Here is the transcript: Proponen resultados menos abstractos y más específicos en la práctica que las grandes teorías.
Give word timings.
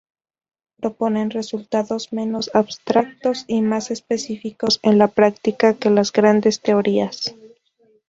Proponen 0.77 1.29
resultados 1.29 2.11
menos 2.11 2.49
abstractos 2.55 3.43
y 3.45 3.61
más 3.61 3.91
específicos 3.91 4.79
en 4.81 4.97
la 4.97 5.07
práctica 5.07 5.75
que 5.75 5.91
las 5.91 6.11
grandes 6.11 6.59
teorías. 6.59 7.35